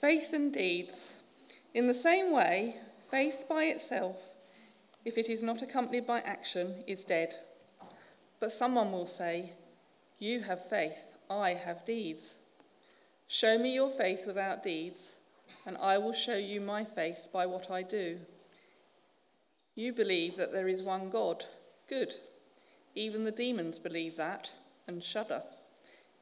faith 0.00 0.32
and 0.32 0.52
deeds. 0.52 1.12
In 1.74 1.86
the 1.86 1.94
same 1.94 2.32
way, 2.32 2.76
faith 3.10 3.44
by 3.48 3.64
itself, 3.64 4.16
if 5.04 5.18
it 5.18 5.28
is 5.28 5.42
not 5.42 5.62
accompanied 5.62 6.06
by 6.06 6.20
action, 6.20 6.84
is 6.86 7.04
dead. 7.04 7.34
But 8.40 8.52
someone 8.52 8.92
will 8.92 9.06
say, 9.06 9.52
You 10.18 10.40
have 10.40 10.68
faith, 10.68 11.16
I 11.28 11.54
have 11.54 11.84
deeds. 11.84 12.34
Show 13.26 13.58
me 13.58 13.74
your 13.74 13.90
faith 13.90 14.26
without 14.26 14.62
deeds, 14.62 15.16
and 15.66 15.76
I 15.76 15.98
will 15.98 16.12
show 16.12 16.36
you 16.36 16.60
my 16.60 16.84
faith 16.84 17.28
by 17.32 17.46
what 17.46 17.70
I 17.70 17.82
do. 17.82 18.18
You 19.74 19.92
believe 19.92 20.36
that 20.36 20.52
there 20.52 20.68
is 20.68 20.82
one 20.82 21.10
God. 21.10 21.44
Good. 21.88 22.14
Even 22.94 23.24
the 23.24 23.30
demons 23.30 23.78
believe 23.78 24.16
that 24.16 24.50
and 24.86 25.02
shudder. 25.02 25.42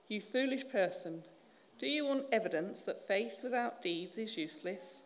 You 0.08 0.20
foolish 0.20 0.68
person, 0.68 1.22
do 1.78 1.86
you 1.86 2.06
want 2.06 2.24
evidence 2.32 2.84
that 2.84 3.06
faith 3.06 3.40
without 3.42 3.82
deeds 3.82 4.16
is 4.16 4.34
useless? 4.34 5.04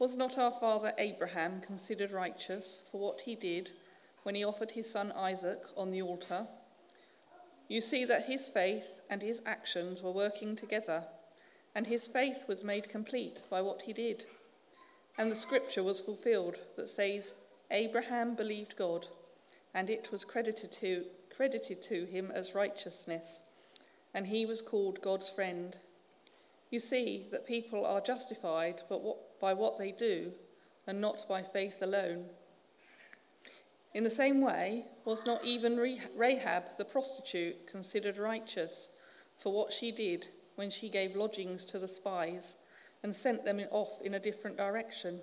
Was 0.00 0.16
not 0.16 0.36
our 0.36 0.50
father 0.50 0.92
Abraham 0.98 1.60
considered 1.60 2.10
righteous 2.10 2.80
for 2.90 3.00
what 3.00 3.20
he 3.20 3.36
did 3.36 3.70
when 4.24 4.34
he 4.34 4.42
offered 4.44 4.72
his 4.72 4.90
son 4.90 5.12
Isaac 5.12 5.62
on 5.76 5.92
the 5.92 6.02
altar? 6.02 6.48
You 7.68 7.80
see 7.80 8.04
that 8.04 8.24
his 8.24 8.48
faith 8.48 9.00
and 9.10 9.22
his 9.22 9.40
actions 9.46 10.02
were 10.02 10.10
working 10.10 10.56
together, 10.56 11.04
and 11.76 11.86
his 11.86 12.08
faith 12.08 12.48
was 12.48 12.64
made 12.64 12.88
complete 12.88 13.44
by 13.48 13.62
what 13.62 13.82
he 13.82 13.92
did. 13.92 14.24
And 15.18 15.30
the 15.30 15.36
scripture 15.36 15.84
was 15.84 16.00
fulfilled 16.00 16.56
that 16.74 16.88
says, 16.88 17.34
Abraham 17.70 18.34
believed 18.34 18.76
God, 18.76 19.06
and 19.72 19.88
it 19.88 20.10
was 20.10 20.24
credited 20.24 20.72
to, 20.72 21.04
credited 21.30 21.80
to 21.84 22.06
him 22.06 22.32
as 22.32 22.56
righteousness 22.56 23.42
and 24.16 24.26
he 24.26 24.46
was 24.46 24.62
called 24.62 25.02
God's 25.02 25.28
friend. 25.28 25.76
You 26.70 26.80
see 26.80 27.26
that 27.30 27.46
people 27.46 27.84
are 27.84 28.00
justified 28.00 28.80
but 28.88 29.02
by 29.38 29.52
what 29.52 29.78
they 29.78 29.92
do 29.92 30.32
and 30.86 31.02
not 31.02 31.28
by 31.28 31.42
faith 31.42 31.82
alone. 31.82 32.24
In 33.92 34.04
the 34.04 34.10
same 34.10 34.40
way, 34.40 34.86
was 35.04 35.26
not 35.26 35.44
even 35.44 35.76
Rahab 36.16 36.64
the 36.78 36.84
prostitute 36.84 37.66
considered 37.66 38.16
righteous 38.16 38.88
for 39.38 39.52
what 39.52 39.70
she 39.70 39.92
did 39.92 40.26
when 40.54 40.70
she 40.70 40.88
gave 40.88 41.14
lodgings 41.14 41.66
to 41.66 41.78
the 41.78 41.86
spies 41.86 42.56
and 43.02 43.14
sent 43.14 43.44
them 43.44 43.60
off 43.70 44.00
in 44.00 44.14
a 44.14 44.18
different 44.18 44.56
direction? 44.56 45.20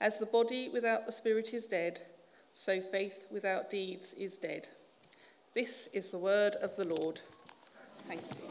As 0.00 0.16
the 0.16 0.26
body 0.26 0.70
without 0.70 1.04
the 1.04 1.12
spirit 1.12 1.52
is 1.52 1.66
dead, 1.66 2.00
so 2.54 2.80
faith 2.80 3.26
without 3.30 3.68
deeds 3.68 4.14
is 4.14 4.38
dead. 4.38 4.66
This 5.54 5.88
is 5.92 6.10
the 6.10 6.18
word 6.18 6.54
of 6.56 6.74
the 6.76 6.88
Lord. 6.88 7.20
Thanks 8.08 8.28
be. 8.28 8.42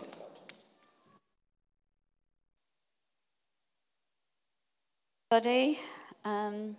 Buddy, 5.29 5.79
um, 6.25 6.75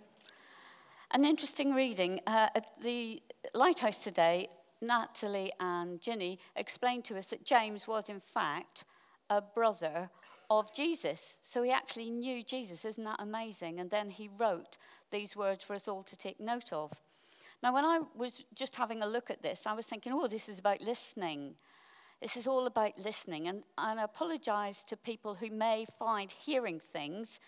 an 1.11 1.25
interesting 1.25 1.73
reading. 1.73 2.19
Uh, 2.27 2.49
at 2.55 2.67
the 2.81 3.21
Lighthouse 3.53 3.97
today, 3.97 4.47
Natalie 4.81 5.51
and 5.59 5.99
Ginny 5.99 6.39
explained 6.55 7.05
to 7.05 7.17
us 7.17 7.27
that 7.27 7.45
James 7.45 7.87
was, 7.87 8.09
in 8.09 8.19
fact, 8.19 8.83
a 9.29 9.41
brother 9.41 10.09
of 10.49 10.73
Jesus. 10.73 11.37
So 11.41 11.63
he 11.63 11.71
actually 11.71 12.09
knew 12.09 12.43
Jesus. 12.43 12.85
Isn't 12.85 13.05
that 13.05 13.19
amazing? 13.19 13.79
And 13.79 13.89
then 13.89 14.09
he 14.09 14.29
wrote 14.37 14.77
these 15.11 15.35
words 15.35 15.63
for 15.63 15.73
us 15.73 15.87
all 15.87 16.03
to 16.03 16.17
take 16.17 16.39
note 16.39 16.71
of. 16.73 16.91
Now, 17.63 17.73
when 17.73 17.85
I 17.85 18.01
was 18.15 18.45
just 18.53 18.75
having 18.75 19.01
a 19.01 19.07
look 19.07 19.29
at 19.29 19.41
this, 19.41 19.65
I 19.65 19.73
was 19.73 19.85
thinking, 19.85 20.11
oh, 20.13 20.27
this 20.27 20.49
is 20.49 20.59
about 20.59 20.81
listening. 20.81 21.55
This 22.23 22.37
is 22.37 22.47
all 22.47 22.67
about 22.67 22.97
listening. 22.97 23.49
And, 23.49 23.65
and 23.77 23.99
I 23.99 24.03
apologize 24.05 24.85
to 24.85 24.95
people 24.95 25.35
who 25.35 25.49
may 25.49 25.85
find 25.99 26.31
hearing 26.31 26.79
things 26.79 27.41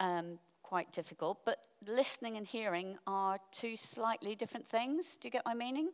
um, 0.00 0.40
quite 0.64 0.92
difficult, 0.92 1.38
but 1.44 1.58
listening 1.86 2.36
and 2.36 2.44
hearing 2.44 2.98
are 3.06 3.38
two 3.52 3.76
slightly 3.76 4.34
different 4.34 4.66
things. 4.66 5.18
Do 5.18 5.28
you 5.28 5.30
get 5.30 5.46
my 5.46 5.54
meaning? 5.54 5.90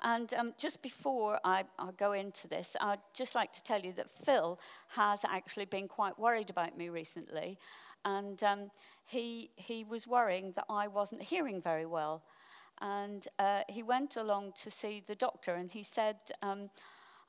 And 0.00 0.32
um, 0.32 0.54
just 0.58 0.80
before 0.80 1.40
I, 1.44 1.64
I, 1.78 1.90
go 1.98 2.12
into 2.12 2.48
this, 2.48 2.74
I'd 2.80 3.00
just 3.12 3.34
like 3.34 3.52
to 3.52 3.62
tell 3.62 3.82
you 3.82 3.92
that 3.98 4.10
Phil 4.24 4.58
has 4.88 5.20
actually 5.22 5.66
been 5.66 5.88
quite 5.88 6.18
worried 6.18 6.48
about 6.48 6.78
me 6.78 6.88
recently. 6.88 7.58
And 8.06 8.42
um, 8.42 8.70
he, 9.04 9.50
he 9.56 9.84
was 9.84 10.06
worrying 10.06 10.52
that 10.52 10.64
I 10.70 10.88
wasn't 10.88 11.22
hearing 11.22 11.60
very 11.60 11.84
well. 11.84 12.22
And 12.80 13.28
uh, 13.38 13.60
he 13.68 13.82
went 13.82 14.16
along 14.16 14.54
to 14.62 14.70
see 14.70 15.02
the 15.06 15.14
doctor, 15.14 15.52
and 15.52 15.70
he 15.70 15.82
said, 15.82 16.16
um, 16.40 16.70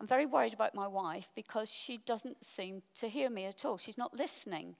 I'm 0.03 0.07
very 0.07 0.25
worried 0.25 0.53
about 0.53 0.75
my 0.75 0.85
wife 0.85 1.29
because 1.33 1.71
she 1.71 1.97
doesn't 2.05 2.43
seem 2.43 2.81
to 2.95 3.07
hear 3.07 3.29
me 3.29 3.45
at 3.45 3.63
all. 3.63 3.77
She's 3.77 3.97
not 3.97 4.13
listening. 4.13 4.75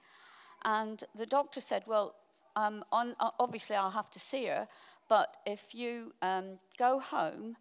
And 0.65 1.01
the 1.15 1.25
doctor 1.25 1.61
said, 1.61 1.83
Well, 1.87 2.15
um, 2.57 2.83
on, 2.91 3.15
uh, 3.21 3.29
obviously 3.39 3.77
I'll 3.77 3.89
have 3.91 4.09
to 4.09 4.19
see 4.19 4.47
her, 4.47 4.67
but 5.07 5.37
if 5.45 5.73
you 5.73 6.11
um, 6.21 6.59
go 6.77 6.99
home, 6.99 7.55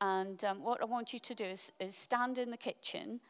and 0.00 0.42
um, 0.42 0.62
what 0.62 0.80
I 0.80 0.86
want 0.86 1.12
you 1.12 1.18
to 1.18 1.34
do 1.34 1.44
is, 1.44 1.70
is 1.78 1.94
stand 1.94 2.38
in 2.38 2.50
the 2.50 2.56
kitchen 2.56 3.20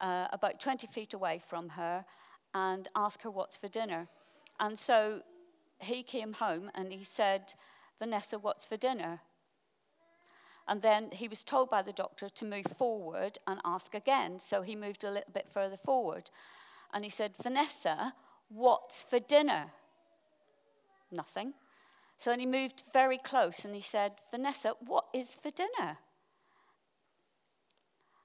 uh, 0.00 0.26
about 0.32 0.58
20 0.58 0.88
feet 0.88 1.14
away 1.14 1.40
from 1.48 1.68
her 1.68 2.04
and 2.54 2.88
ask 2.96 3.22
her 3.22 3.30
what's 3.30 3.56
for 3.56 3.68
dinner. 3.68 4.08
And 4.58 4.76
so 4.76 5.22
he 5.78 6.02
came 6.02 6.32
home 6.32 6.72
and 6.74 6.92
he 6.92 7.04
said, 7.04 7.54
Vanessa, 8.00 8.36
what's 8.36 8.64
for 8.64 8.76
dinner? 8.76 9.20
And 10.68 10.82
then 10.82 11.08
he 11.12 11.28
was 11.28 11.42
told 11.42 11.70
by 11.70 11.80
the 11.80 11.94
doctor 11.94 12.28
to 12.28 12.44
move 12.44 12.66
forward 12.76 13.38
and 13.46 13.58
ask 13.64 13.94
again. 13.94 14.38
So 14.38 14.60
he 14.60 14.76
moved 14.76 15.02
a 15.02 15.10
little 15.10 15.32
bit 15.32 15.48
further 15.50 15.78
forward. 15.78 16.30
And 16.92 17.04
he 17.04 17.10
said, 17.10 17.32
Vanessa, 17.42 18.12
what's 18.50 19.02
for 19.02 19.18
dinner? 19.18 19.72
Nothing. 21.10 21.54
So 22.18 22.30
then 22.30 22.40
he 22.40 22.46
moved 22.46 22.84
very 22.92 23.16
close 23.16 23.64
and 23.64 23.74
he 23.74 23.80
said, 23.80 24.12
Vanessa, 24.30 24.74
what 24.84 25.06
is 25.14 25.38
for 25.42 25.50
dinner? 25.50 25.96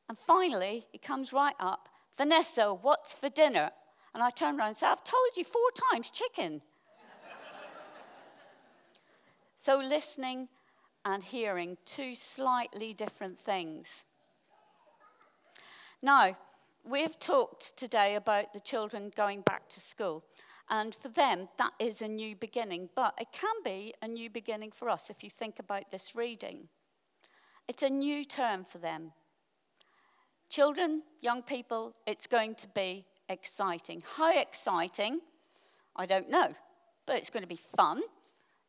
And 0.10 0.18
finally, 0.18 0.86
he 0.92 0.98
comes 0.98 1.32
right 1.32 1.56
up, 1.62 1.88
Vanessa, 2.18 2.74
what's 2.74 3.14
for 3.14 3.30
dinner? 3.30 3.72
And 4.14 4.22
I 4.22 4.30
turned 4.32 4.60
around 4.60 4.70
and 4.70 4.78
said, 4.78 4.92
I've 4.92 5.04
told 5.04 5.38
you 5.38 5.46
four 5.46 5.70
times 5.92 6.12
chicken. 6.12 6.62
so 9.56 9.78
listening 9.78 10.50
and 11.06 11.24
hearing, 11.24 11.78
two 11.86 12.16
slightly 12.16 12.94
different 12.94 13.40
things. 13.40 14.06
Now, 16.02 16.38
we've 16.84 17.18
talked 17.20 17.78
today 17.78 18.16
about 18.16 18.54
the 18.54 18.60
children 18.60 19.12
going 19.16 19.42
back 19.42 19.70
to 19.70 19.80
school. 19.80 20.24
And 20.70 20.96
for 20.96 21.10
them, 21.10 21.50
that 21.58 21.74
is 21.80 22.02
a 22.02 22.08
new 22.08 22.36
beginning. 22.36 22.90
But 22.96 23.14
it 23.20 23.28
can 23.32 23.56
be 23.64 23.94
a 24.02 24.08
new 24.08 24.30
beginning 24.30 24.72
for 24.72 24.90
us 24.90 25.10
if 25.10 25.24
you 25.24 25.30
think 25.30 25.60
about 25.60 25.92
this 25.92 26.16
reading. 26.16 26.68
It's 27.68 27.84
a 27.84 27.90
new 27.90 28.26
term 28.26 28.66
for 28.66 28.78
them. 28.78 29.12
Children, 30.50 31.04
young 31.22 31.42
people, 31.42 31.96
it's 32.06 32.28
going 32.28 32.56
to 32.56 32.68
be 32.70 33.06
exciting. 33.30 34.04
How 34.18 34.38
exciting? 34.38 35.22
I 35.96 36.06
don't 36.06 36.30
know. 36.30 36.54
But 37.06 37.18
it's 37.18 37.30
going 37.30 37.44
to 37.44 37.48
be 37.48 37.60
fun. 37.76 38.02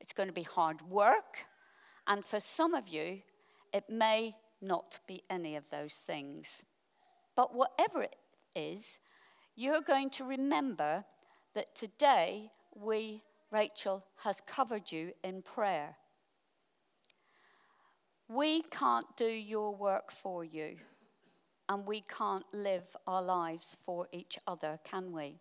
It's 0.00 0.12
going 0.12 0.28
to 0.28 0.32
be 0.32 0.42
hard 0.42 0.82
work. 0.82 1.46
And 2.06 2.24
for 2.24 2.40
some 2.40 2.74
of 2.74 2.88
you, 2.88 3.22
it 3.72 3.88
may 3.88 4.36
not 4.60 4.98
be 5.06 5.22
any 5.30 5.56
of 5.56 5.68
those 5.70 5.94
things. 5.94 6.62
But 7.36 7.54
whatever 7.54 8.02
it 8.02 8.16
is, 8.54 9.00
you're 9.56 9.80
going 9.80 10.10
to 10.10 10.24
remember 10.24 11.04
that 11.54 11.74
today 11.74 12.50
we, 12.74 13.22
Rachel, 13.50 14.04
has 14.16 14.40
covered 14.46 14.90
you 14.90 15.12
in 15.22 15.42
prayer. 15.42 15.96
We 18.28 18.62
can't 18.62 19.06
do 19.16 19.26
your 19.26 19.74
work 19.74 20.10
for 20.10 20.44
you, 20.44 20.76
and 21.68 21.86
we 21.86 22.02
can't 22.02 22.44
live 22.52 22.84
our 23.06 23.22
lives 23.22 23.76
for 23.84 24.08
each 24.12 24.38
other, 24.46 24.78
can 24.84 25.12
we? 25.12 25.40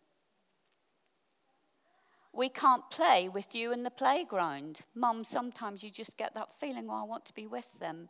We 2.36 2.50
can't 2.50 2.90
play 2.90 3.30
with 3.30 3.54
you 3.54 3.72
in 3.72 3.84
the 3.84 3.92
playground. 3.92 4.82
Mum, 4.96 5.24
sometimes 5.24 5.84
you 5.84 5.92
just 5.92 6.18
get 6.18 6.34
that 6.34 6.50
feeling, 6.60 6.88
oh, 6.90 7.02
I 7.02 7.04
want 7.04 7.26
to 7.26 7.34
be 7.34 7.46
with 7.46 7.80
them. 7.80 8.10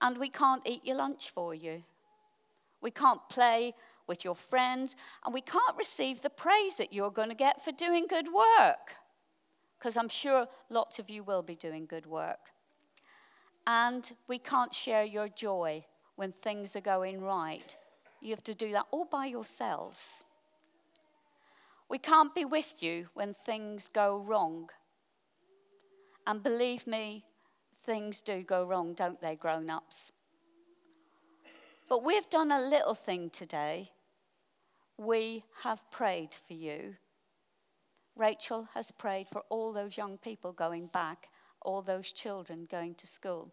And 0.00 0.18
we 0.18 0.28
can't 0.28 0.66
eat 0.66 0.84
your 0.84 0.96
lunch 0.96 1.30
for 1.30 1.54
you. 1.54 1.84
We 2.80 2.90
can't 2.90 3.20
play 3.28 3.74
with 4.06 4.24
your 4.24 4.34
friends, 4.34 4.96
and 5.24 5.32
we 5.32 5.40
can't 5.40 5.76
receive 5.78 6.20
the 6.20 6.30
praise 6.30 6.76
that 6.76 6.92
you're 6.92 7.10
going 7.10 7.30
to 7.30 7.34
get 7.34 7.64
for 7.64 7.72
doing 7.72 8.06
good 8.08 8.26
work. 8.26 8.96
Because 9.78 9.96
I'm 9.96 10.08
sure 10.08 10.48
lots 10.68 10.98
of 10.98 11.08
you 11.08 11.22
will 11.22 11.42
be 11.42 11.54
doing 11.54 11.86
good 11.86 12.06
work. 12.06 12.50
And 13.66 14.12
we 14.28 14.38
can't 14.38 14.74
share 14.74 15.04
your 15.04 15.28
joy 15.28 15.84
when 16.16 16.32
things 16.32 16.76
are 16.76 16.80
going 16.80 17.20
right. 17.20 17.76
You 18.20 18.30
have 18.30 18.44
to 18.44 18.54
do 18.54 18.72
that 18.72 18.86
all 18.90 19.04
by 19.04 19.26
yourselves. 19.26 20.23
We 21.88 21.98
can't 21.98 22.34
be 22.34 22.44
with 22.44 22.82
you 22.82 23.08
when 23.14 23.34
things 23.34 23.88
go 23.92 24.18
wrong. 24.18 24.70
And 26.26 26.42
believe 26.42 26.86
me, 26.86 27.24
things 27.84 28.22
do 28.22 28.42
go 28.42 28.64
wrong, 28.64 28.94
don't 28.94 29.20
they, 29.20 29.36
grown 29.36 29.68
ups? 29.70 30.12
But 31.88 32.02
we've 32.02 32.28
done 32.30 32.50
a 32.50 32.60
little 32.60 32.94
thing 32.94 33.30
today. 33.30 33.90
we 34.96 35.44
have 35.62 35.90
prayed 35.90 36.34
for 36.46 36.54
you. 36.54 36.96
Rachel 38.16 38.68
has 38.74 38.92
prayed 38.92 39.28
for 39.28 39.42
all 39.48 39.72
those 39.72 39.96
young 39.96 40.18
people 40.18 40.52
going 40.52 40.86
back, 40.86 41.28
all 41.62 41.82
those 41.82 42.12
children 42.12 42.66
going 42.70 42.94
to 42.96 43.06
school. 43.06 43.52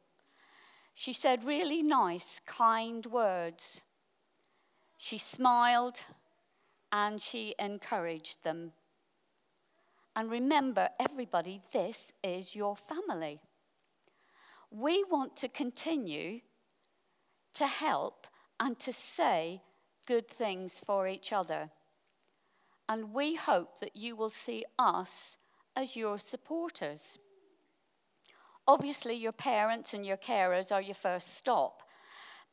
She 0.94 1.14
said 1.14 1.46
really 1.46 1.82
nice, 1.82 2.40
kind 2.46 3.06
words. 3.06 3.82
She 4.98 5.18
smiled 5.18 6.06
and 6.92 7.22
she 7.22 7.56
encouraged 7.60 8.44
them. 8.44 8.74
And 10.16 10.30
remember, 10.30 10.90
everybody, 11.00 11.62
this 11.72 12.12
is 12.24 12.56
your 12.56 12.76
family. 12.76 13.40
We 14.70 15.04
want 15.10 15.38
to 15.38 15.48
continue 15.48 16.42
to 17.54 17.68
help 17.68 18.28
and 18.60 18.78
to 18.80 18.94
say 18.94 19.62
good 20.06 20.28
things 20.28 20.82
for 20.86 21.08
each 21.08 21.32
other. 21.32 21.70
And 22.90 23.14
we 23.14 23.36
hope 23.36 23.80
that 23.80 23.96
you 23.96 24.16
will 24.16 24.30
see 24.30 24.66
us 24.78 25.38
as 25.76 25.96
your 25.96 26.18
supporters. 26.18 27.18
Obviously, 28.68 29.16
your 29.16 29.32
parents 29.32 29.94
and 29.94 30.06
your 30.06 30.18
carers 30.18 30.72
are 30.72 30.82
your 30.82 30.96
first 30.96 31.36
stop. 31.36 31.84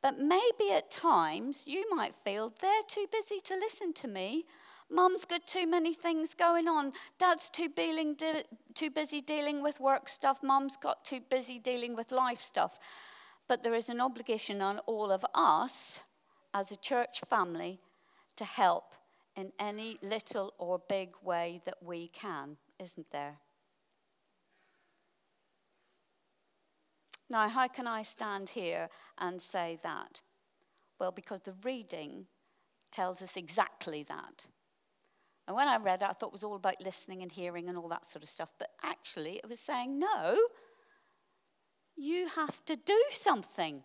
But 0.03 0.19
maybe 0.19 0.73
at 0.73 0.91
times 0.91 1.67
you 1.67 1.85
might 1.95 2.15
feel 2.25 2.53
they're 2.61 2.83
too 2.87 3.07
busy 3.11 3.41
to 3.41 3.55
listen 3.57 3.93
to 3.95 4.09
me. 4.09 4.45
Mum's 4.91 5.25
got 5.25 5.47
too 5.47 5.67
many 5.67 5.93
things 5.93 6.35
going 6.35 6.69
on. 6.69 6.93
Dad's 7.19 7.51
too, 7.51 7.69
de- 7.69 8.45
too 8.75 8.91
busy 8.91 9.21
dealing 9.21 9.63
with 9.63 9.81
work 9.81 10.09
stuff. 10.09 10.39
Mum's 10.43 10.77
got 10.77 11.05
too 11.05 11.21
busy 11.29 11.59
dealing 11.59 11.95
with 11.95 12.13
life 12.13 12.41
stuff. 12.41 12.79
But 13.49 13.63
there 13.63 13.75
is 13.75 13.89
an 13.89 14.01
obligation 14.01 14.63
on 14.63 14.79
all 14.81 15.11
of 15.11 15.25
us 15.35 16.03
as 16.55 16.71
a 16.71 16.77
church 16.77 17.21
family 17.29 17.81
to 18.37 18.45
help 18.45 18.95
in 19.37 19.53
any 19.59 19.99
little 20.03 20.55
or 20.59 20.81
big 20.89 21.11
way 21.23 21.61
that 21.65 21.83
we 21.83 22.09
can, 22.09 22.57
isn't 22.79 23.11
there? 23.11 23.39
Now, 27.31 27.49
how 27.49 27.69
can 27.69 27.87
I 27.87 28.03
stand 28.03 28.49
here 28.49 28.89
and 29.19 29.41
say 29.41 29.79
that? 29.83 30.21
Well, 30.99 31.13
because 31.13 31.43
the 31.43 31.55
reading 31.63 32.27
tells 32.91 33.23
us 33.23 33.37
exactly 33.37 34.03
that. 34.05 34.47
And 35.47 35.57
when 35.57 35.69
I 35.69 35.77
read 35.77 36.03
it, 36.03 36.09
I 36.09 36.13
thought 36.13 36.29
it 36.29 36.33
was 36.33 36.45
all 36.45 36.57
about 36.57 36.81
listening 36.83 37.23
and 37.23 37.31
hearing 37.33 37.69
and 37.69 37.79
all 37.79 37.89
that 37.89 38.05
sort 38.05 38.23
of 38.23 38.29
stuff. 38.29 38.51
But 38.59 38.71
actually, 38.83 39.37
it 39.37 39.49
was 39.49 39.61
saying, 39.61 39.99
no, 39.99 40.37
you 41.97 42.29
have 42.29 42.65
to 42.67 42.77
do 42.77 43.03
something. 43.11 43.83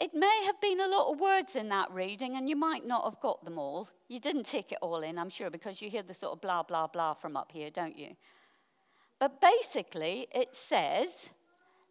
It 0.00 0.14
may 0.14 0.44
have 0.46 0.60
been 0.60 0.80
a 0.80 0.88
lot 0.88 1.12
of 1.12 1.20
words 1.20 1.56
in 1.56 1.68
that 1.70 1.90
reading, 1.90 2.36
and 2.36 2.48
you 2.48 2.54
might 2.54 2.86
not 2.86 3.04
have 3.04 3.20
got 3.20 3.44
them 3.44 3.58
all. 3.58 3.88
You 4.08 4.20
didn't 4.20 4.44
take 4.44 4.72
it 4.72 4.78
all 4.80 5.02
in, 5.02 5.18
I'm 5.18 5.28
sure, 5.28 5.50
because 5.50 5.82
you 5.82 5.90
hear 5.90 6.02
the 6.02 6.14
sort 6.14 6.34
of 6.34 6.40
blah, 6.40 6.62
blah, 6.62 6.86
blah 6.86 7.14
from 7.14 7.36
up 7.36 7.50
here, 7.52 7.70
don't 7.70 7.96
you? 7.96 8.16
But 9.18 9.40
basically, 9.40 10.28
it 10.32 10.54
says, 10.54 11.30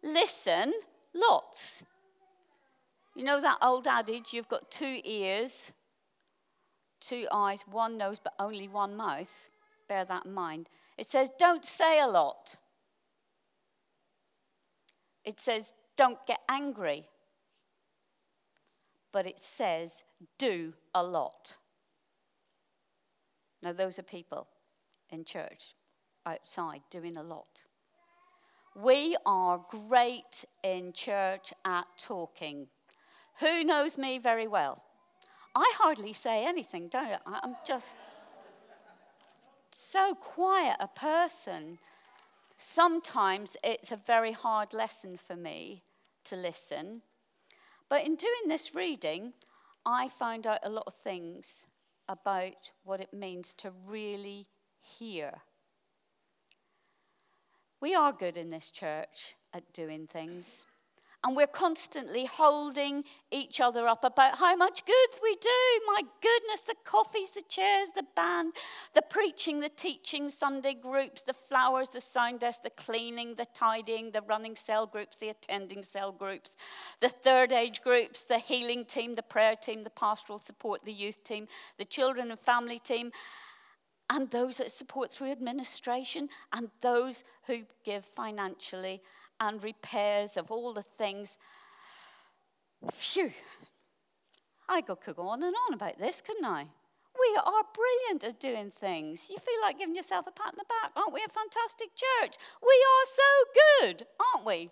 listen 0.02 0.72
lots. 1.14 1.82
You 3.14 3.24
know 3.24 3.40
that 3.40 3.58
old 3.60 3.86
adage, 3.86 4.32
you've 4.32 4.48
got 4.48 4.70
two 4.70 5.00
ears, 5.04 5.72
two 7.00 7.26
eyes, 7.32 7.64
one 7.70 7.98
nose, 7.98 8.18
but 8.22 8.34
only 8.38 8.68
one 8.68 8.96
mouth? 8.96 9.50
Bear 9.88 10.04
that 10.04 10.26
in 10.26 10.32
mind. 10.32 10.68
It 10.96 11.10
says, 11.10 11.30
don't 11.38 11.64
say 11.64 12.00
a 12.00 12.06
lot. 12.06 12.56
It 15.24 15.40
says, 15.40 15.74
don't 15.96 16.24
get 16.26 16.40
angry. 16.48 17.08
But 19.12 19.26
it 19.26 19.40
says, 19.40 20.04
do 20.38 20.74
a 20.94 21.02
lot. 21.02 21.56
Now, 23.62 23.72
those 23.72 23.98
are 23.98 24.02
people 24.02 24.46
in 25.10 25.24
church 25.24 25.74
outside 26.28 26.82
doing 26.90 27.16
a 27.16 27.22
lot. 27.22 27.64
We 28.74 29.16
are 29.26 29.60
great 29.68 30.44
in 30.62 30.92
church 30.92 31.52
at 31.64 31.86
talking. 31.98 32.68
Who 33.40 33.64
knows 33.64 33.98
me 33.98 34.18
very 34.18 34.46
well? 34.46 34.82
I 35.54 35.72
hardly 35.78 36.12
say 36.12 36.44
anything, 36.44 36.88
don't 36.88 37.20
I? 37.26 37.40
I'm 37.42 37.56
just 37.66 37.96
so 39.72 40.14
quiet 40.14 40.76
a 40.80 40.88
person. 40.88 41.78
Sometimes 42.58 43.56
it's 43.64 43.90
a 43.90 43.96
very 43.96 44.32
hard 44.32 44.72
lesson 44.72 45.16
for 45.16 45.34
me 45.34 45.82
to 46.24 46.36
listen. 46.36 47.02
But 47.88 48.04
in 48.04 48.16
doing 48.16 48.46
this 48.46 48.74
reading, 48.74 49.32
I 49.86 50.08
found 50.08 50.46
out 50.46 50.60
a 50.62 50.70
lot 50.70 50.84
of 50.86 50.94
things 50.94 51.66
about 52.08 52.70
what 52.84 53.00
it 53.00 53.12
means 53.12 53.54
to 53.54 53.72
really 53.86 54.46
hear 54.80 55.32
we 57.80 57.94
are 57.94 58.12
good 58.12 58.36
in 58.36 58.50
this 58.50 58.70
church 58.70 59.34
at 59.54 59.72
doing 59.72 60.06
things. 60.06 60.66
And 61.24 61.34
we're 61.34 61.48
constantly 61.48 62.26
holding 62.26 63.02
each 63.32 63.60
other 63.60 63.88
up 63.88 64.04
about 64.04 64.38
how 64.38 64.54
much 64.54 64.86
good 64.86 65.08
we 65.20 65.34
do. 65.34 65.48
My 65.88 66.02
goodness, 66.22 66.60
the 66.60 66.76
coffees, 66.84 67.32
the 67.32 67.42
chairs, 67.48 67.88
the 67.96 68.04
band, 68.14 68.52
the 68.94 69.02
preaching, 69.02 69.58
the 69.58 69.68
teaching, 69.68 70.30
Sunday 70.30 70.74
groups, 70.74 71.22
the 71.22 71.34
flowers, 71.48 71.88
the 71.88 72.00
sound 72.00 72.38
desk, 72.38 72.62
the 72.62 72.70
cleaning, 72.70 73.34
the 73.34 73.46
tidying, 73.52 74.12
the 74.12 74.22
running 74.22 74.54
cell 74.54 74.86
groups, 74.86 75.18
the 75.18 75.30
attending 75.30 75.82
cell 75.82 76.12
groups, 76.12 76.54
the 77.00 77.08
third 77.08 77.50
age 77.50 77.82
groups, 77.82 78.22
the 78.22 78.38
healing 78.38 78.84
team, 78.84 79.16
the 79.16 79.22
prayer 79.22 79.56
team, 79.56 79.82
the 79.82 79.90
pastoral 79.90 80.38
support, 80.38 80.84
the 80.84 80.92
youth 80.92 81.24
team, 81.24 81.48
the 81.78 81.84
children 81.84 82.30
and 82.30 82.38
family 82.38 82.78
team 82.78 83.10
and 84.10 84.30
those 84.30 84.58
that 84.58 84.70
support 84.70 85.12
through 85.12 85.30
administration, 85.30 86.28
and 86.52 86.70
those 86.80 87.24
who 87.46 87.60
give 87.84 88.04
financially 88.04 89.02
and 89.40 89.62
repairs 89.62 90.36
of 90.36 90.50
all 90.50 90.72
the 90.72 90.82
things. 90.82 91.38
Phew. 92.92 93.32
I 94.68 94.82
could 94.82 95.16
go 95.16 95.28
on 95.28 95.42
and 95.42 95.54
on 95.66 95.74
about 95.74 95.98
this, 95.98 96.20
couldn't 96.20 96.44
I? 96.44 96.66
We 97.18 97.40
are 97.44 97.62
brilliant 97.74 98.24
at 98.24 98.40
doing 98.40 98.70
things. 98.70 99.28
You 99.28 99.36
feel 99.38 99.60
like 99.62 99.78
giving 99.78 99.96
yourself 99.96 100.26
a 100.26 100.30
pat 100.30 100.48
on 100.48 100.54
the 100.56 100.64
back. 100.64 100.92
Aren't 100.94 101.12
we 101.12 101.20
a 101.20 101.28
fantastic 101.28 101.88
church? 101.94 102.36
We 102.62 102.84
are 102.92 103.06
so 103.06 103.86
good, 103.86 104.06
aren't 104.34 104.46
we? 104.46 104.70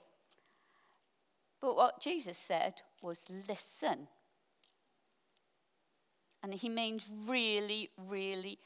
But 1.61 1.77
what 1.77 2.01
Jesus 2.01 2.39
said 2.39 2.75
was 3.03 3.27
listen. 3.49 4.07
And 6.43 6.55
he 6.55 6.69
means 6.69 7.07
really, 7.27 7.91
really 8.09 8.59
listen, 8.59 8.61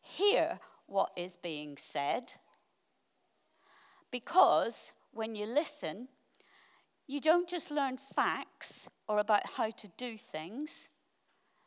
hear 0.00 0.58
what 0.86 1.10
is 1.16 1.36
being 1.36 1.76
said. 1.76 2.34
Because 4.10 4.92
when 5.12 5.34
you 5.34 5.46
listen, 5.46 6.08
you 7.06 7.20
don't 7.20 7.48
just 7.48 7.70
learn 7.70 7.98
facts 8.14 8.88
or 9.08 9.18
about 9.18 9.46
how 9.56 9.70
to 9.70 9.88
do 9.96 10.16
things. 10.16 10.88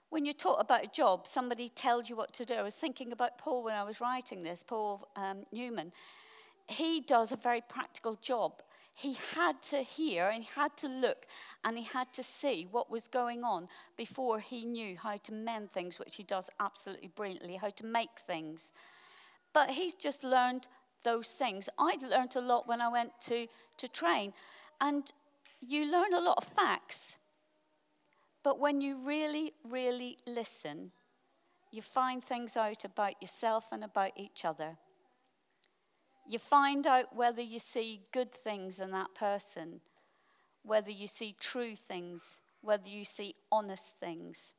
When 0.10 0.26
you're 0.26 0.34
taught 0.34 0.60
about 0.60 0.84
a 0.84 0.88
job, 0.88 1.28
somebody 1.28 1.70
tells 1.70 2.10
you 2.10 2.16
what 2.16 2.34
to 2.34 2.46
do. 2.46 2.56
I 2.56 2.62
was 2.62 2.76
thinking 2.76 3.12
about 3.12 3.38
Paul 3.38 3.64
when 3.64 3.76
I 3.76 3.84
was 3.84 4.02
writing 4.02 4.44
this, 4.44 4.64
Paul 4.64 5.08
um, 5.16 5.46
Newman. 5.52 5.92
He 6.68 7.02
does 7.02 7.32
a 7.32 7.36
very 7.36 7.62
practical 7.62 8.16
job 8.16 8.62
he 9.00 9.18
had 9.34 9.62
to 9.62 9.78
hear 9.78 10.28
and 10.28 10.44
he 10.44 10.50
had 10.54 10.76
to 10.76 10.90
look 10.90 11.26
and 11.64 11.78
he 11.78 11.86
had 11.86 12.12
to 12.12 12.22
see 12.22 12.68
what 12.70 12.92
was 12.92 13.08
going 13.08 13.46
on 13.46 13.70
before 13.96 14.40
he 14.40 14.66
knew 14.66 14.98
how 14.98 15.16
to 15.16 15.32
mend 15.32 15.72
things, 15.72 15.98
which 15.98 16.18
he 16.18 16.24
does 16.24 16.50
absolutely 16.60 17.08
brilliantly, 17.08 17.56
how 17.56 17.70
to 17.70 17.86
make 17.86 18.20
things. 18.28 18.74
But 19.54 19.70
he's 19.72 19.94
just 19.94 20.26
learned 20.26 20.68
those 21.06 21.30
things. 21.30 21.70
I 21.80 21.98
learned 22.02 22.36
a 22.36 22.42
lot 22.42 22.68
when 22.68 22.82
I 22.82 22.90
went 22.90 23.12
to, 23.28 23.48
to 23.78 23.88
train, 23.88 24.34
and 24.82 25.10
you 25.62 25.90
learn 25.90 26.14
a 26.14 26.20
lot 26.20 26.38
of 26.38 26.44
facts. 26.54 27.18
But 28.44 28.60
when 28.60 28.82
you 28.82 28.98
really, 29.06 29.54
really 29.64 30.18
listen, 30.28 30.92
you 31.72 31.82
find 31.82 32.22
things 32.22 32.58
out 32.58 32.84
about 32.84 33.22
yourself 33.22 33.68
and 33.72 33.86
about 33.86 34.12
each 34.18 34.44
other. 34.44 34.78
You 36.30 36.38
find 36.38 36.86
out 36.86 37.16
whether 37.16 37.42
you 37.42 37.58
see 37.58 38.02
good 38.14 38.32
things 38.32 38.80
in 38.80 38.92
that 38.92 39.16
person, 39.16 39.82
whether 40.62 40.92
you 40.92 41.08
see 41.08 41.36
true 41.40 41.76
things, 41.76 42.40
whether 42.62 42.88
you 42.88 43.04
see 43.04 43.34
honest 43.52 43.98
things. 44.00 44.54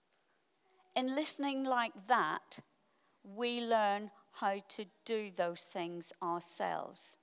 In 0.96 1.14
listening 1.14 1.62
like 1.62 1.92
that, 2.08 2.58
we 3.22 3.60
learn 3.60 4.10
how 4.32 4.56
to 4.70 4.84
do 5.04 5.30
those 5.30 5.60
things 5.60 6.12
ourselves. 6.20 7.16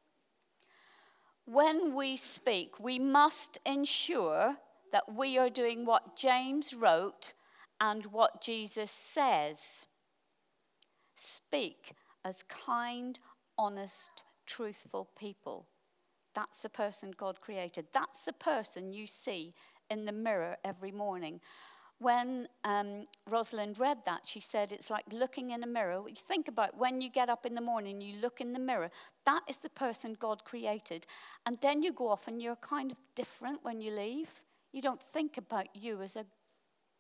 When 1.44 1.94
we 1.94 2.16
speak, 2.16 2.80
we 2.80 3.00
must 3.00 3.58
ensure 3.66 4.56
that 4.94 5.13
we 5.13 5.38
are 5.38 5.50
doing 5.50 5.86
what 5.86 6.16
James 6.16 6.74
wrote 6.74 7.34
and 7.82 8.06
what 8.06 8.42
Jesus 8.42 8.92
says. 8.92 9.88
Speak 11.16 11.92
as 12.24 12.44
kind, 12.44 13.20
honest, 13.58 14.24
truthful 14.48 15.10
people. 15.20 15.68
That's 16.34 16.62
the 16.62 16.70
person 16.70 17.13
God 17.18 17.42
created. 17.42 17.88
That's 17.94 18.25
the 18.25 18.34
person 18.34 18.94
you 18.94 19.06
see 19.08 19.54
in 19.89 20.06
the 20.06 20.12
mirror 20.12 20.58
every 20.63 20.92
morning. 20.92 21.42
when 22.00 22.48
um, 22.63 23.08
Rosalind 23.27 23.80
read 23.80 23.98
that, 24.06 24.22
she 24.25 24.39
said 24.39 24.72
it's 24.72 24.89
like 24.89 25.06
looking 25.12 25.51
in 25.51 25.63
a 25.63 25.68
mirror. 25.68 26.04
You 26.08 26.16
think 26.16 26.48
about 26.48 26.77
when 26.77 27.01
you 27.01 27.10
get 27.10 27.30
up 27.30 27.46
in 27.46 27.56
the 27.56 27.62
morning, 27.62 28.01
you 28.01 28.18
look 28.22 28.39
in 28.39 28.54
the 28.54 28.60
mirror. 28.60 28.92
That 29.25 29.42
is 29.48 29.58
the 29.58 29.70
person 29.70 30.16
God 30.20 30.44
created. 30.44 31.08
And 31.46 31.58
then 31.62 31.82
you 31.82 31.94
go 31.94 32.10
off 32.10 32.27
and 32.27 32.42
you're 32.42 32.56
kind 32.58 32.92
of 32.92 32.98
different 33.16 33.63
when 33.63 33.82
you 33.82 33.92
leave. 33.92 34.30
You 34.74 34.82
don't 34.82 35.01
think 35.01 35.38
about 35.38 35.68
you 35.75 36.01
as 36.01 36.16
a 36.16 36.25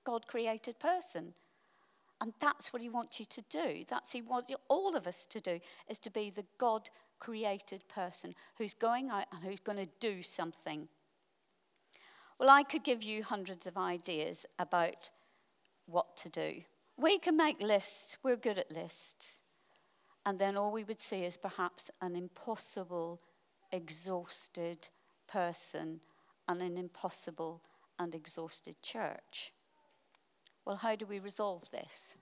God 0.03 0.25
created 0.27 0.79
person. 0.79 1.33
And 2.19 2.33
that's 2.39 2.73
what 2.73 2.81
he 2.81 2.89
wants 2.89 3.19
you 3.19 3.25
to 3.25 3.43
do. 3.49 3.85
That's 3.87 4.13
what 4.13 4.21
he 4.23 4.29
wants 4.29 4.51
all 4.69 4.95
of 4.95 5.07
us 5.07 5.25
to 5.27 5.39
do, 5.39 5.59
is 5.87 5.99
to 5.99 6.09
be 6.09 6.29
the 6.29 6.45
God 6.57 6.89
created 7.19 7.87
person 7.87 8.33
who's 8.57 8.73
going 8.73 9.09
out 9.09 9.25
and 9.31 9.43
who's 9.43 9.59
going 9.59 9.77
to 9.77 9.89
do 9.99 10.21
something. 10.21 10.87
Well, 12.39 12.49
I 12.49 12.63
could 12.63 12.83
give 12.83 13.03
you 13.03 13.23
hundreds 13.23 13.67
of 13.67 13.77
ideas 13.77 14.45
about 14.59 15.09
what 15.85 16.17
to 16.17 16.29
do. 16.29 16.61
We 16.97 17.19
can 17.19 17.37
make 17.37 17.61
lists, 17.61 18.17
we're 18.23 18.35
good 18.35 18.57
at 18.57 18.71
lists. 18.71 19.41
And 20.25 20.37
then 20.37 20.57
all 20.57 20.71
we 20.71 20.83
would 20.83 20.99
see 20.99 21.23
is 21.23 21.37
perhaps 21.37 21.89
an 22.01 22.15
impossible, 22.15 23.21
exhausted 23.71 24.89
person 25.27 26.01
and 26.47 26.61
an 26.61 26.77
impossible 26.77 27.61
and 27.99 28.13
exhausted 28.13 28.81
church. 28.81 29.53
Well, 30.67 30.75
how 30.75 30.97
do 30.97 31.05
we 31.05 31.19
resolve 31.19 31.71
this? 31.71 32.17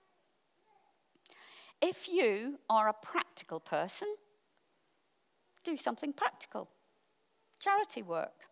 If 1.82 2.08
you 2.08 2.60
are 2.70 2.86
a 2.86 2.92
practical 2.92 3.58
person, 3.58 4.06
do 5.64 5.76
something 5.76 6.12
practical. 6.12 6.68
Charity 7.58 8.02
work, 8.02 8.44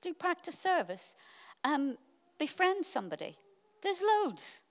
do 0.00 0.12
practice 0.12 0.58
service, 0.58 1.14
um, 1.62 1.98
befriend 2.36 2.84
somebody. 2.84 3.36
There's 3.80 4.02
loads. 4.02 4.62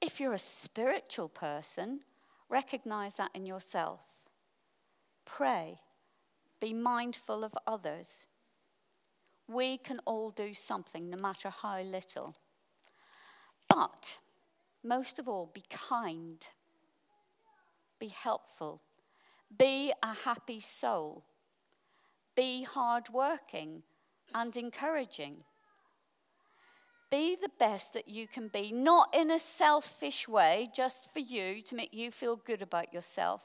If 0.00 0.18
you're 0.18 0.32
a 0.32 0.38
spiritual 0.38 1.28
person, 1.28 2.00
recognize 2.48 3.12
that 3.16 3.32
in 3.34 3.44
yourself. 3.44 4.00
Pray, 5.26 5.78
be 6.58 6.72
mindful 6.72 7.44
of 7.44 7.52
others. 7.66 8.26
We 9.46 9.76
can 9.76 10.00
all 10.06 10.30
do 10.30 10.54
something, 10.54 11.10
no 11.10 11.18
matter 11.18 11.50
how 11.50 11.82
little. 11.82 12.34
But 13.74 14.18
most 14.84 15.18
of 15.18 15.28
all, 15.28 15.50
be 15.54 15.62
kind, 15.70 16.46
be 17.98 18.08
helpful, 18.08 18.82
be 19.56 19.92
a 20.02 20.14
happy 20.14 20.60
soul, 20.60 21.24
be 22.34 22.64
hardworking, 22.64 23.82
and 24.34 24.54
encouraging. 24.56 25.44
Be 27.10 27.34
the 27.34 27.50
best 27.58 27.94
that 27.94 28.08
you 28.08 28.26
can 28.26 28.48
be, 28.48 28.72
not 28.72 29.14
in 29.14 29.30
a 29.30 29.38
selfish 29.38 30.28
way, 30.28 30.68
just 30.74 31.10
for 31.12 31.20
you 31.20 31.62
to 31.62 31.74
make 31.74 31.94
you 31.94 32.10
feel 32.10 32.36
good 32.36 32.60
about 32.60 32.92
yourself. 32.92 33.42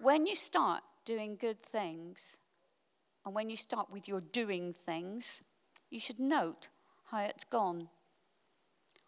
When 0.00 0.26
you 0.26 0.34
start 0.34 0.82
doing 1.04 1.36
good 1.36 1.62
things, 1.62 2.38
and 3.24 3.34
when 3.34 3.50
you 3.50 3.56
start 3.56 3.90
with 3.90 4.08
your 4.08 4.20
doing 4.20 4.74
things, 4.86 5.42
you 5.90 6.00
should 6.00 6.20
note 6.20 6.68
how 7.10 7.20
it's 7.20 7.44
gone. 7.44 7.88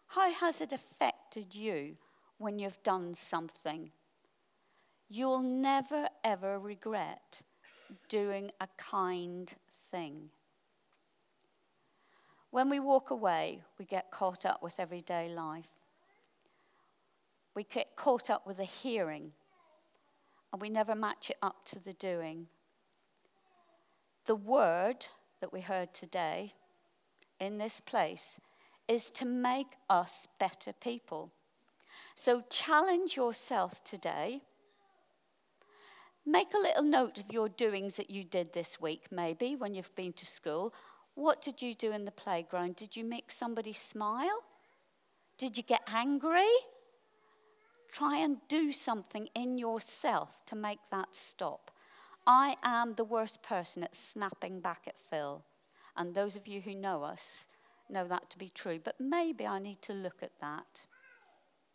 How 0.07 0.31
has 0.31 0.61
it 0.61 0.71
affected 0.71 1.53
you 1.53 1.97
when 2.37 2.57
you've 2.59 2.81
done 2.83 3.13
something? 3.13 3.91
You'll 5.09 5.41
never 5.41 6.07
ever 6.23 6.59
regret 6.59 7.41
doing 8.07 8.51
a 8.61 8.67
kind 8.77 9.53
thing. 9.91 10.29
When 12.51 12.69
we 12.69 12.79
walk 12.79 13.11
away, 13.11 13.61
we 13.77 13.85
get 13.85 14.11
caught 14.11 14.45
up 14.45 14.63
with 14.63 14.79
everyday 14.79 15.29
life. 15.29 15.69
We 17.55 17.63
get 17.63 17.95
caught 17.95 18.29
up 18.29 18.47
with 18.47 18.57
the 18.57 18.63
hearing, 18.63 19.33
and 20.51 20.61
we 20.61 20.69
never 20.69 20.95
match 20.95 21.29
it 21.29 21.37
up 21.43 21.65
to 21.65 21.79
the 21.79 21.93
doing. 21.93 22.47
The 24.25 24.35
word 24.35 25.07
that 25.41 25.51
we 25.51 25.61
heard 25.61 25.93
today 25.93 26.53
in 27.39 27.57
this 27.57 27.79
place 27.79 28.39
is 28.87 29.09
to 29.11 29.25
make 29.25 29.75
us 29.89 30.27
better 30.39 30.73
people. 30.73 31.31
So 32.15 32.43
challenge 32.49 33.15
yourself 33.15 33.83
today 33.83 34.41
Make 36.29 36.53
a 36.53 36.59
little 36.59 36.83
note 36.83 37.17
of 37.17 37.31
your 37.31 37.49
doings 37.49 37.95
that 37.95 38.11
you 38.11 38.23
did 38.23 38.53
this 38.53 38.79
week, 38.79 39.07
maybe 39.09 39.55
when 39.55 39.73
you've 39.73 39.95
been 39.95 40.13
to 40.13 40.27
school. 40.27 40.75
What 41.15 41.41
did 41.41 41.59
you 41.59 41.73
do 41.73 41.91
in 41.91 42.05
the 42.05 42.11
playground? 42.11 42.75
Did 42.75 42.95
you 42.95 43.03
make 43.03 43.31
somebody 43.31 43.73
smile? 43.73 44.43
Did 45.39 45.57
you 45.57 45.63
get 45.63 45.81
angry? 45.91 46.51
Try 47.91 48.17
and 48.17 48.37
do 48.47 48.71
something 48.71 49.27
in 49.33 49.57
yourself 49.57 50.37
to 50.45 50.55
make 50.55 50.77
that 50.91 51.15
stop. 51.15 51.71
I 52.27 52.57
am 52.61 52.93
the 52.93 53.03
worst 53.03 53.41
person 53.41 53.83
at 53.83 53.95
snapping 53.95 54.59
back 54.59 54.83
at 54.85 55.01
Phil. 55.09 55.43
And 55.99 56.15
those 56.15 56.37
of 56.37 56.47
you 56.47 56.61
who 56.61 56.73
know 56.73 57.03
us 57.03 57.45
know 57.89 58.07
that 58.07 58.29
to 58.29 58.37
be 58.37 58.49
true. 58.49 58.79
But 58.81 58.95
maybe 58.99 59.45
I 59.45 59.59
need 59.59 59.81
to 59.83 59.93
look 59.93 60.23
at 60.23 60.31
that. 60.39 60.85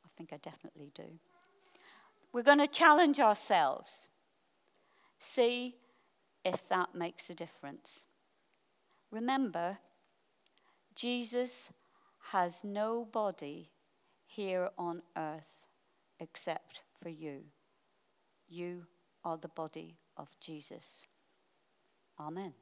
I 0.03 0.09
think 0.17 0.33
I 0.33 0.39
definitely 0.39 0.91
do. 0.95 1.05
We're 2.33 2.43
going 2.43 2.59
to 2.59 2.67
challenge 2.67 3.21
ourselves. 3.21 4.09
See 5.19 5.77
if 6.45 6.67
that 6.71 6.95
makes 6.95 7.29
a 7.29 7.35
difference. 7.35 8.07
Remember, 9.11 9.79
Jesus 10.95 11.71
has 12.33 12.65
no 12.65 13.05
body 13.05 13.71
here 14.27 14.71
on 14.79 15.03
earth 15.17 15.67
except 16.19 16.83
for 17.03 17.11
you. 17.11 17.43
You 18.49 18.87
are 19.23 19.37
the 19.37 19.49
body 19.49 19.99
of 20.17 20.29
Jesus. 20.41 21.07
Amen. 22.19 22.55